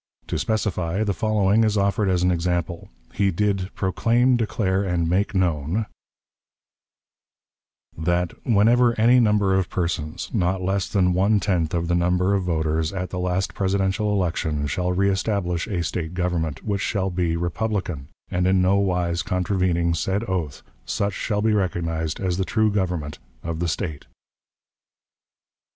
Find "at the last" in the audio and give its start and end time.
12.91-13.53